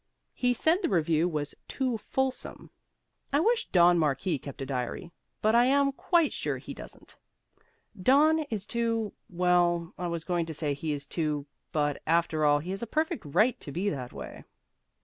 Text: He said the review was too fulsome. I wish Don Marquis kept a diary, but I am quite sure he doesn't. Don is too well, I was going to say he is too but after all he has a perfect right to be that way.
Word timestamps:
He 0.33 0.51
said 0.51 0.81
the 0.81 0.89
review 0.89 1.29
was 1.29 1.53
too 1.67 1.99
fulsome. 1.99 2.71
I 3.31 3.39
wish 3.39 3.67
Don 3.69 3.99
Marquis 3.99 4.39
kept 4.39 4.59
a 4.63 4.65
diary, 4.65 5.11
but 5.43 5.53
I 5.53 5.65
am 5.65 5.91
quite 5.91 6.33
sure 6.33 6.57
he 6.57 6.73
doesn't. 6.73 7.15
Don 8.01 8.39
is 8.49 8.65
too 8.65 9.13
well, 9.29 9.93
I 9.99 10.07
was 10.07 10.23
going 10.23 10.47
to 10.47 10.55
say 10.55 10.73
he 10.73 10.91
is 10.91 11.05
too 11.05 11.45
but 11.71 12.01
after 12.07 12.43
all 12.43 12.57
he 12.57 12.71
has 12.71 12.81
a 12.81 12.87
perfect 12.87 13.25
right 13.25 13.59
to 13.59 13.71
be 13.71 13.91
that 13.91 14.11
way. 14.11 14.43